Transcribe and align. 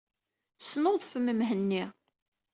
Snuḍfem 0.59 1.27
Mhenni. 1.39 1.83